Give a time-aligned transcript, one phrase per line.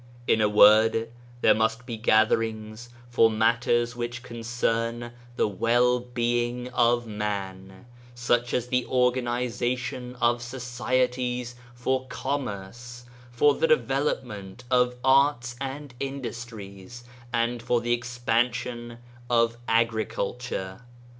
[0.25, 1.09] In a word
[1.41, 7.85] there must be gatherings for matters which concern the well being of man,
[8.15, 17.03] such as the organization of societies for commerce, for the development of arts and industries,
[17.31, 18.97] and for the expansion
[19.29, 20.81] of agri culture.